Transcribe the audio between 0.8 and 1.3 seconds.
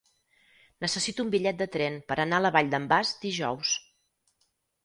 Necessito un